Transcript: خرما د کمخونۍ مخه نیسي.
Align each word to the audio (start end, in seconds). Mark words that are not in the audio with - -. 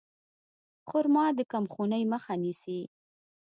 خرما 0.89 1.25
د 1.37 1.39
کمخونۍ 1.51 2.03
مخه 2.13 2.33
نیسي. 2.43 2.79